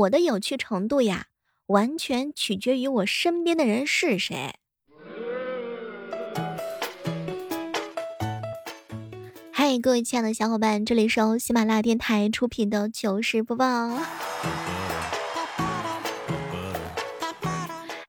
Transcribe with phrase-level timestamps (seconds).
[0.00, 1.26] 我的有趣程度呀，
[1.66, 4.54] 完全取决于我身边的人是谁。
[9.52, 13.66] 嗨，各位亲爱的小伙伴，这里是由喜马拉雅电台出品的糗事播报。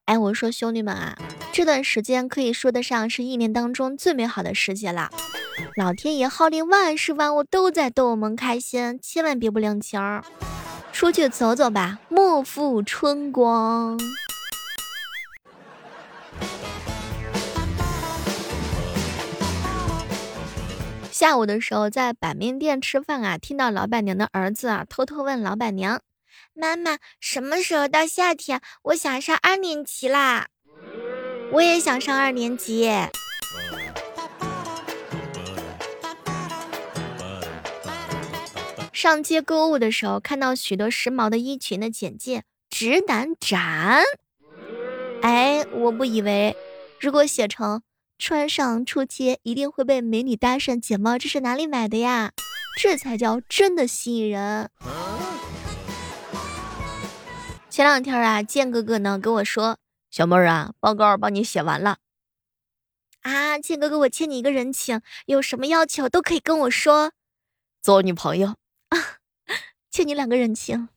[0.06, 1.18] 哎，我说兄弟们啊，
[1.52, 5.10] 这段时间可以说得上是一年当中最美好的时节了。
[5.76, 10.24] 老天爷号令万事万物都在逗我们开心，千万别不领情儿。
[11.02, 14.00] 出去走走吧，莫负春光。
[21.12, 26.04] 下午的时候在板面店吃饭啊，听到老板娘的儿子啊偷偷问老板娘
[26.54, 28.62] ：“妈妈，什么时候到夏天？
[28.84, 30.50] 我想上二年级啦！”
[31.52, 32.88] 我也想上二年级。
[39.02, 44.04] 上街购物的时候，看到许多时髦的衣裙的简介，直男斩。
[45.24, 46.56] 哎，我不以为，
[47.00, 47.82] 如果写成
[48.20, 52.34] 穿上出街一定会被美女搭讪，姐妹这是哪里买的呀？
[52.80, 54.70] 这才叫真的吸引人。
[57.72, 59.80] 前两天啊，建哥哥呢跟我说，
[60.12, 61.98] 小妹儿啊，报告帮你写完了。
[63.24, 67.14] 啊，建哥哥，我欠你一个人情，有什么要求都可以跟我说，
[67.82, 68.54] 做我女朋友。
[68.92, 68.98] 啊，
[69.90, 70.88] 欠你两个人情。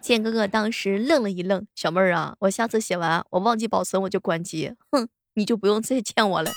[0.00, 6.52] 建哥哥当时愣了一愣，小妹儿啊，我下次写完我忘记保存我就关机，哼，你就不用再欠我了。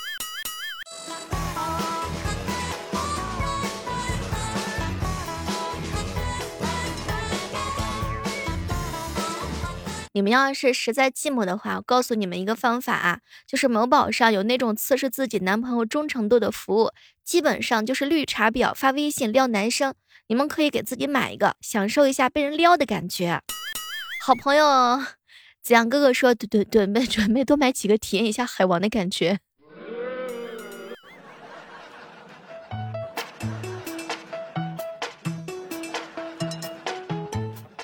[10.17, 16.91] 你们要是实在寂寞的话，我告诉你们一个方法啊，就是某宝上有那种测试自己男朋友忠诚度的服务，
[17.23, 19.93] 基本上就是绿茶婊发微信撩男生，
[20.25, 23.41] 你们可以给自己买一个，享受一下被人撩的感觉。
[24.25, 24.65] 好朋友
[25.61, 29.37] 子阳哥哥说，对对准备准备多买几个，体验一下海王的感觉。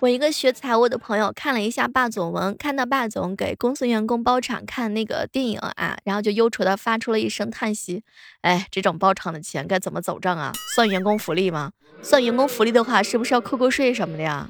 [0.04, 8.04] 我一个学财务的朋友看了一下霸总文，看到霸总给公司员工包场看那个电影啊，然后就忧愁的发出了一声叹息。
[8.42, 10.52] 哎，这种包场的钱该怎么走账啊？
[10.76, 11.72] 算员工福利吗？
[12.02, 14.50] 算员工福利的话，是不是要扣扣税什么的呀？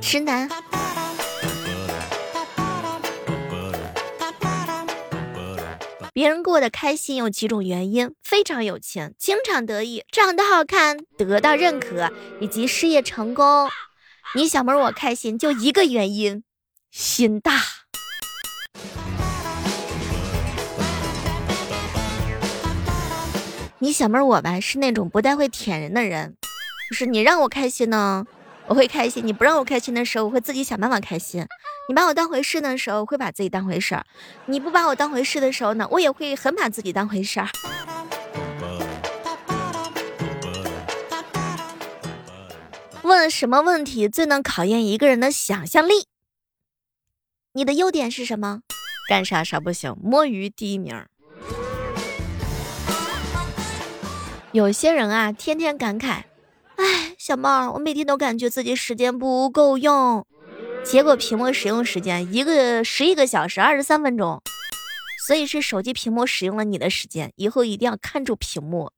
[0.00, 0.48] 直男。
[6.14, 12.08] 别人过得开心有几种原因：非常有钱、经常得意、长得好看、得到认可
[12.40, 13.68] 以及事业成功。
[14.36, 16.44] 你小妹我开心就一个原因，
[16.92, 17.60] 心大。
[23.80, 26.36] 你小妹我吧是那种不太会舔人的人，
[26.88, 28.24] 就是你让我开心呢，
[28.68, 31.44] 我会开心；你不让我开心的时候，我会自己想办法开心。
[31.86, 34.02] 你把我当回事的时候，会把自己当回事儿；
[34.46, 37.48] 你不把我当回事的时候呢，我也会很把自己当回事儿。
[43.02, 46.06] 问什么问题最能考验一个人的想象力？
[47.52, 48.60] 你的优点是什么？
[49.06, 51.04] 干啥啥不行，摸鱼第一名。
[54.52, 56.22] 有些人啊，天天感慨，
[56.76, 60.26] 哎，小猫，我每天都感觉自己时间不够用。
[60.84, 64.40] 结果屏幕使用时间一个十一个小时二十三分钟，
[65.26, 68.92] 所以是手机屏幕使用了你的时间，以后一定要看住屏幕。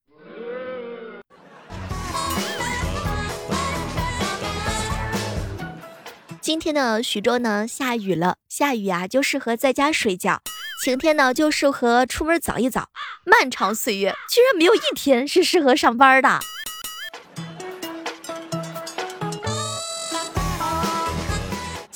[6.43, 10.43] 今天的徐州呢下雨了，下雨啊就适合在家睡觉，
[10.85, 12.83] 晴天呢就适合出门走一走。
[13.25, 16.41] 漫长岁月居然没有一天是适合上班的。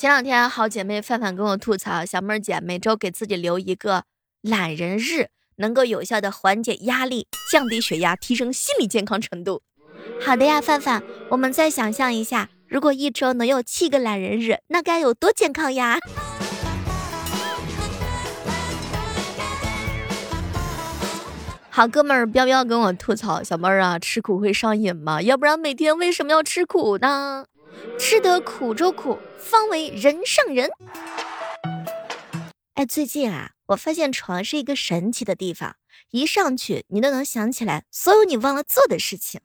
[0.01, 4.05] 前两天，好姐妹范范跟我吐槽，小妹儿姐每周给自己留一个
[4.41, 9.61] 懒人日，能够有效的缓解压力，降低血压，提升心理健康程度。
[10.25, 15.99] 好的呀，范范，我们再想象一下，如果一周能有七个懒人日，那该有多健康呀！
[21.69, 25.21] 好哥们儿彪彪跟我吐槽，小妹儿啊，吃苦会上瘾吗？
[25.21, 27.45] 要不然每天为什么要吃苦呢？
[27.99, 30.71] 吃得苦中苦，方为人上人。
[32.75, 35.77] 哎，最近啊，我发现床是一个神奇的地方，
[36.11, 39.41] 一上去你都能想起来所有你忘了做的事情。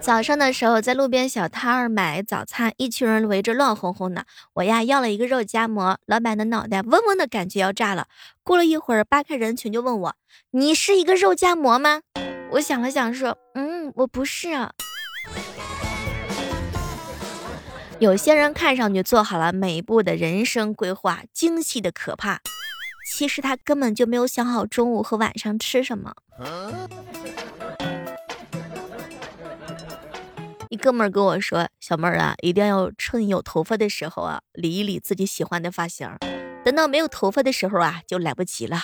[0.00, 4.24] 早上的时候在路边小摊儿买早餐，一群人围着乱哄哄的。
[4.54, 8.06] 我呀要了一个肉夹馍，老板的脑袋嗡嗡的感觉要炸了。
[8.42, 10.16] 过了一会儿，扒开人群就问我
[10.52, 12.00] ：“你是一个肉夹馍吗？”
[12.52, 14.72] 我想了想说：“嗯，我不是。”啊
[17.98, 22.40] 有些人看上去做好了每一步的人生规划，精细的可怕，
[23.12, 26.14] 其实他根本就没有想好中午和晚上吃什么。
[30.70, 36.08] 一哥们儿跟我说：“小妹儿啊，一定要趁有头发的时候啊，理一理自己喜欢的发型，
[36.64, 38.78] 等到没有头发的时候啊，就来不及了。”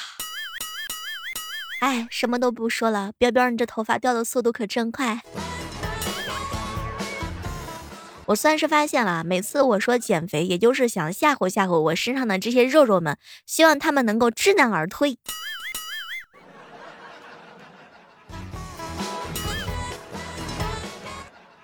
[1.81, 5.23] 哎，什么都不说了，彪彪，你这头发掉的速度可真快。
[8.25, 13.17] 我算是发现了，每次我说减肥，也就是想吓唬吓唬我身上的这些肉肉们，
[13.47, 15.19] 希望他们能够知难而退。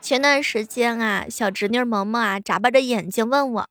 [0.02, 3.68] 前段时间啊，小侄女萌萌啊，眨巴着眼睛问我：“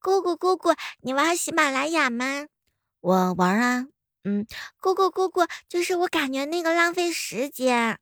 [0.00, 2.46] 姑姑姑姑，你玩喜马拉雅吗？”
[3.02, 3.86] 我玩啊，
[4.22, 4.46] 嗯，
[4.80, 7.98] 姑姑姑姑，就是我感觉那个浪费时间，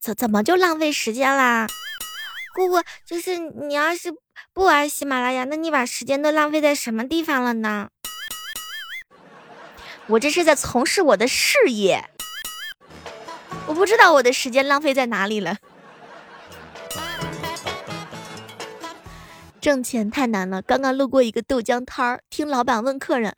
[0.00, 1.66] 怎怎么就浪费时间啦？
[2.56, 4.10] 姑姑，就是你要是
[4.54, 7.90] 不玩喜马拉雅，那你把时间都浪费在什么地方了呢？
[10.06, 12.02] 我这是在从事我的事业，
[13.66, 15.58] 我不知道我的时间浪费在哪里了。
[19.64, 23.34] 挣钱太难了，刚刚路过一个豆浆摊儿，听老板问客人：“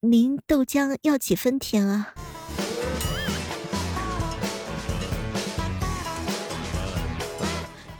[0.00, 2.12] 您豆浆要几分甜啊？”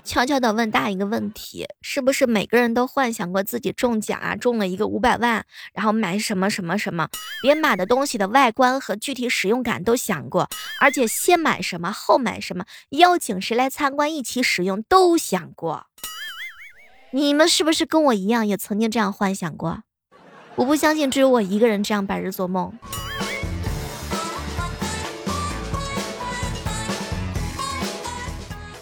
[0.04, 7.08] 悄悄的问大一个问题：是不是每个人都幻想过自己中奖啊，中了一个五百万，然后买什么什么什么，
[7.42, 10.50] 连买的东西的外观和具体使用感都想过，
[10.82, 15.86] 而且先买什么后买什么，邀请谁来参观一起使用都想过。
[17.14, 19.82] 你们是不是跟我一样，也曾经这样幻想过？
[20.54, 22.72] 我不相信只有我一个人这样白日做梦。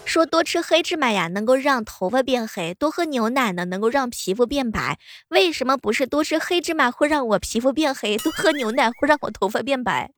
[0.05, 4.97] 说多吃黑芝麻呀，能够让头发变黑；多喝牛奶呢，能够让皮肤变白。
[5.27, 10.11] 为什么不是多吃黑芝麻会让我皮肤变黑，多喝牛奶会让我头发变白？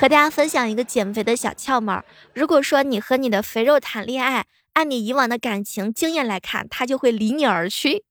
[0.00, 2.02] 和大家分享一个减肥的小窍门：
[2.32, 8.06] 如果说你和你的肥肉谈恋爱，按你以往的感情经验来看，他就会离你而去。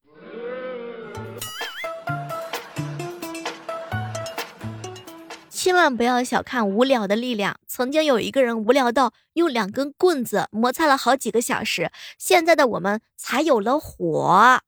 [5.49, 7.59] 千万不要小看无聊的力量。
[7.65, 11.89] 曾经有一个人无聊到用两根棍子摩擦了好几个小时，
[12.19, 14.59] 现在的我们才有了火。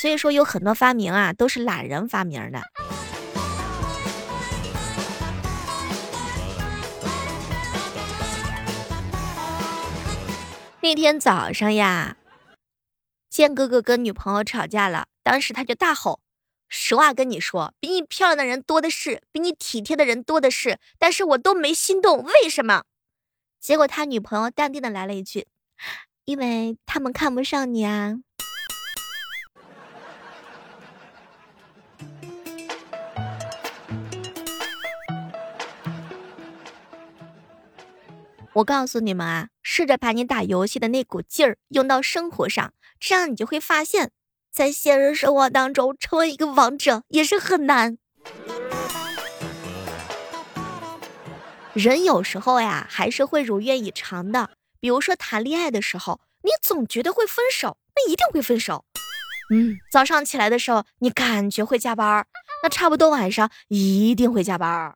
[0.00, 2.62] 所以说，有很多发明啊，都是懒人发明的。
[10.82, 12.16] 那天早上呀，
[13.28, 16.20] 建哥哥跟女朋友吵架了，当时他就大吼。
[16.68, 22.84] 实话跟你说，比你漂亮的人多的是，比你体贴的人多的是，但是我都没心动，为什么？
[23.60, 25.48] 结果他女朋友淡定的来了一句
[26.24, 28.16] ：“因为他们看不上你啊。”
[38.60, 44.10] 我告诉你们啊，试着把你打游戏的那股劲儿用到生活上，这样你就会发现。
[44.52, 47.96] 在现实生活当中，成为一个王者也是很难。
[51.72, 54.50] 人有时候呀，还是会如愿以偿的。
[54.80, 58.84] 比如说谈恋爱的时候，你总觉得会分手，那一定会分手。
[59.54, 62.26] 嗯，早上起来的时候，你感觉会加班，
[62.62, 64.94] 那差不多晚上一定会加班。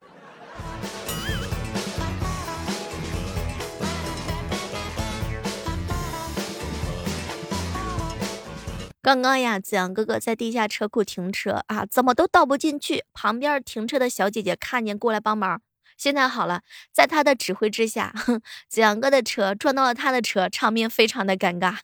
[9.04, 13.04] 刚刚呀，子阳哥哥在地下车库停车啊，怎么都倒不进去。
[13.12, 15.61] 旁边停车的小姐姐看见过来帮忙。
[15.99, 18.14] 现在好了，在他的指挥之下，
[18.66, 21.80] 子阳哥的车撞到了他的车，场面非常的尴尬。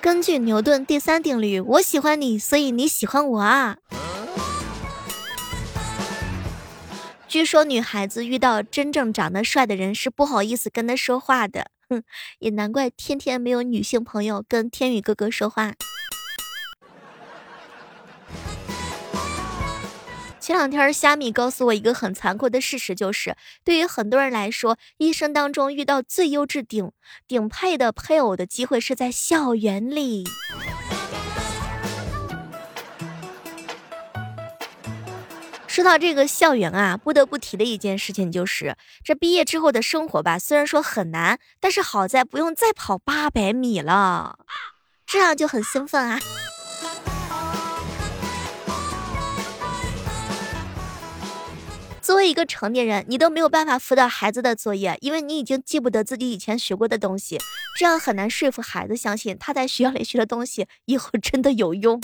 [0.00, 3.78] 根据牛顿第三定律，我喜欢你，所以你喜欢我啊。
[7.26, 11.73] 据说女孩子遇到真正长得帅的人是不好意思跟他说话的。
[11.88, 12.02] 哼，
[12.38, 15.74] 也难怪天天没有女性朋友跟天宇哥哥说话。
[20.40, 26.92] 前两天虾米告诉我一个很残酷的事实，就是对于很多人来说，一生当中遇到最优质顶
[27.26, 30.24] 顶配的配偶的机会是在校园里。
[35.74, 44.38] 说到这个校园啊，不得不提的一件事情就是，这毕业之后的生活吧，虽然说很难，但是好在不用再跑八百米了，
[45.04, 46.20] 这样就很兴奋啊。
[52.00, 57.40] 作为一个成年人，你都没有办法辅导孩子的作业，因为你已经记不得自己以前学过的东西，
[57.76, 62.00] 这样很难说服孩子相信他在学校里学的东西以后真的有用。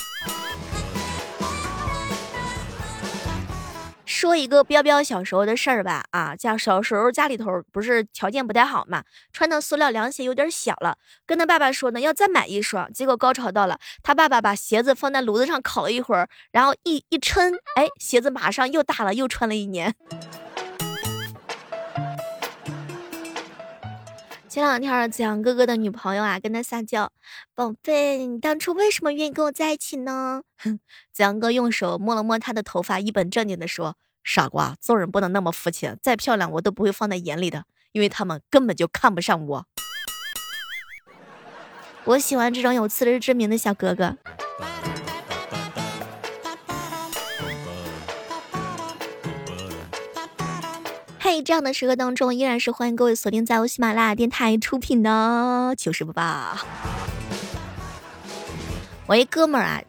[4.10, 12.92] 说一个彪彪小时候的事儿吧，啊，家小时候家里头不是条件不太好嘛，穿的塑料凉鞋有点小了，跟他爸爸说呢，要再买一双。
[12.92, 19.94] 结果高潮到了，他爸爸把鞋子放在炉子上烤了一会儿，然后一一抻，哎，鞋子马上又大了，又穿了一年。
[24.50, 27.12] 前两天子阳哥哥的女朋友啊跟他撒娇，
[27.54, 30.42] 宝贝，你当初为什么愿意跟我在一起呢？
[30.58, 30.80] 哼
[31.14, 33.96] 子阳哥用手摸了摸他的头发，一本正经的说。
[34.24, 35.96] 傻瓜，做人不能那么肤浅。
[36.02, 39.66] 再漂亮，我都不会放在眼里的，因为他们根本就看不上我。
[42.02, 44.16] 我喜欢这种有自知之明的小哥哥。
[51.42, 56.58] 这样的时刻当中，依然是欢迎各位锁定在我喜马拉雅电台出品的糗事播报。
[59.06, 59.82] 我一哥们儿啊，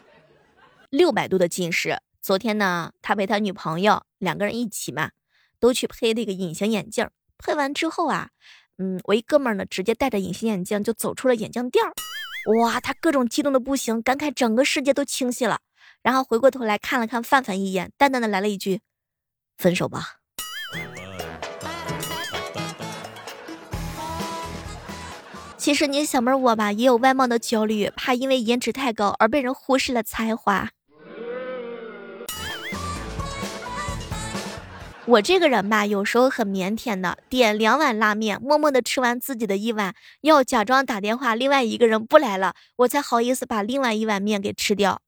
[0.89, 1.99] 六百度的近视。
[2.21, 5.11] 昨天呢，他陪他女朋友两个人一起嘛，
[5.59, 7.09] 都去配那个隐形眼镜。
[7.37, 8.29] 配完之后啊，
[8.77, 11.93] 嗯，我一哥们儿呢，直接戴着隐形眼镜就走出了眼镜店儿。
[12.59, 15.59] 哇，他各种激动的不行，感慨整个世界都清晰了。
[16.01, 18.81] 然后回过头来看了看范范一眼，淡淡的来了一句
[19.57, 20.17] ：“分手吧。”
[25.61, 30.69] 其实你小妹我吧，也有外貌的焦虑，怕因为颜值太高而被人忽视了才华。
[35.05, 44.99] 我这个人吧，有时候很腼腆的，点两碗拉面，默默的吃完自己的一碗，要假装打电话，另外一个人不来了，我才好意思把另外一碗面给吃掉。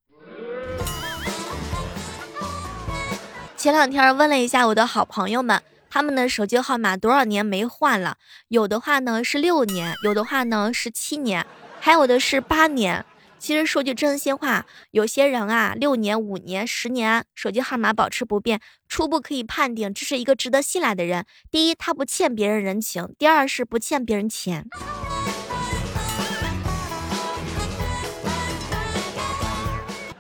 [3.58, 5.60] 前两天问了一下我的好朋友们，
[5.94, 8.18] 他们的手机号码多少年没换了？
[8.48, 11.46] 有的话呢是六年，有的话呢是七年，
[11.80, 13.06] 还有的是八年。
[13.38, 21.28] 其实说句真心话，有些人啊，六年、五年、十年手机号码保持不变，初步可以判定这是一个值得信赖的人。
[21.52, 24.66] 第一，他不欠别人人情；第二是不欠别人钱。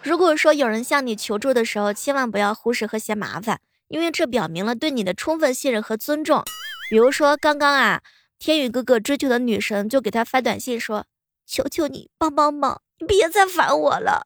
[0.03, 3.59] 如果说有人向你求助的时候，千万不要忽视和嫌麻烦，
[3.93, 6.43] 因为这表明了对你的充分信任和尊重。
[6.89, 8.01] 比如说刚刚啊，
[8.39, 11.05] 天宇哥哥追求的女神就给他发短信说
[11.45, 14.25] ：“求求你帮帮忙。”你别再烦我了。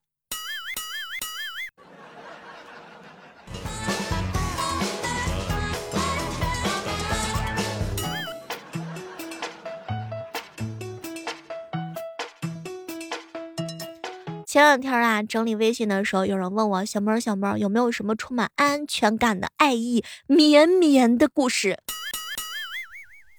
[14.58, 21.78] 前两天啊，整理微信的时候，有人问我小猫，小猫有没有什么充满安全感的爱意绵绵的故事？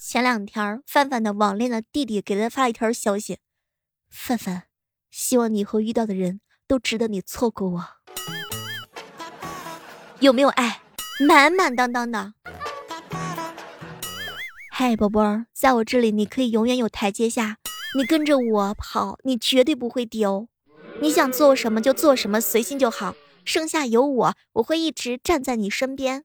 [0.00, 3.38] 前两天，范范的网恋的弟弟给他发了一条消息：
[4.08, 4.66] 范范。
[5.10, 7.84] 希望你以后遇到的人都值得你错过我。
[10.20, 10.82] 有没有爱？
[11.26, 12.34] 满满当当的。
[14.70, 17.56] 嗨，宝贝儿，在我这里你可以永远有台阶下。
[17.96, 20.46] 你跟着我跑，你绝对不会丢。
[21.00, 23.14] 你想做什么就做什么，随心就好。
[23.44, 26.24] 剩下有我，我会一直站在你身边。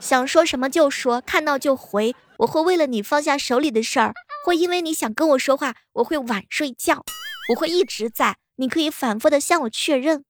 [0.00, 2.14] 想说什么就说，看到就回。
[2.38, 4.14] 我会为了你放下手里的事儿。
[4.44, 7.04] 会因为你想跟我说话，我会晚睡觉，
[7.50, 10.24] 我会一直在，你可以反复的向我确认。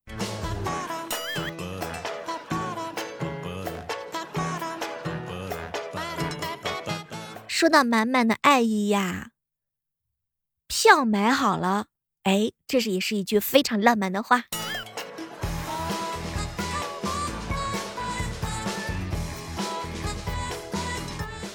[7.47, 9.31] 说到满满的爱意呀，
[10.69, 11.87] 票买好了，
[12.29, 14.45] 哎，这是也是一句非常浪漫的话。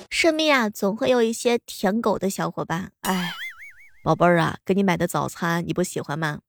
[0.10, 2.92] 身边啊，总会有一些舔狗的小伙伴。
[3.02, 3.34] 哎，
[4.04, 6.40] 宝贝儿啊，给你买的早餐你不喜欢吗？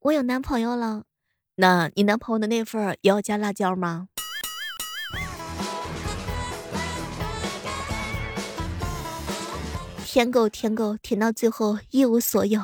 [0.00, 1.02] 我有男朋友了。
[1.56, 4.08] 那你男朋友的那份也要加辣椒吗？
[10.06, 12.62] 舔狗，舔狗，舔到最后一无所有。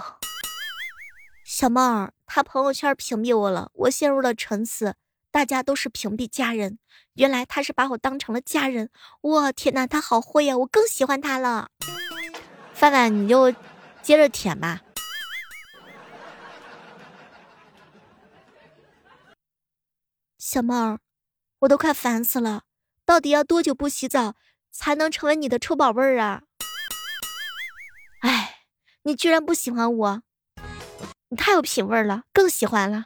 [1.58, 4.94] 小猫儿，他朋友圈屏蔽我了，我陷入了沉思。
[5.32, 6.78] 大家都是屏蔽家人，
[7.14, 8.90] 原来他是把我当成了家人。
[9.22, 10.56] 我天哪，他好会呀！
[10.56, 11.70] 我更喜欢他了。
[12.74, 13.52] 范范，你就
[14.00, 14.82] 接着舔吧。
[20.38, 21.00] 小猫儿，
[21.58, 22.62] 我都快烦死了。
[23.04, 24.36] 到底要多久不洗澡
[24.70, 26.42] 才能成为你的臭宝贝儿啊？
[28.20, 28.60] 哎，
[29.02, 30.22] 你居然不喜欢我，
[31.30, 33.04] 你太有品味了，更喜欢了。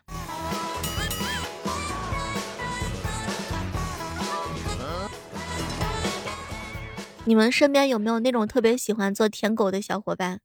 [7.24, 10.38] 你们身边有没有那种特别喜欢做舔狗的小伙伴？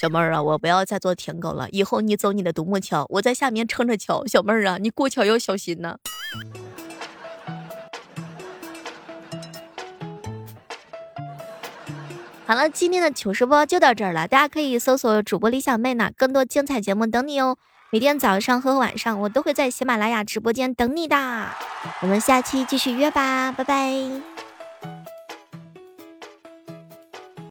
[0.00, 4.24] 小妹儿啊，我不要再做舔狗了，以后你走你的独木桥，我在下面撑着桥。
[4.26, 5.96] 小妹儿啊，你过桥要小心呐。
[12.48, 17.58] 好了，今天的糗事播报就到这儿了，大家可以搜索主播李小妹呢，更多精彩节目等你哦。
[17.92, 21.46] 每天早上和晚上我都会在喜马拉雅直播间等你的，
[22.00, 23.92] 我们下期继续约吧，拜拜。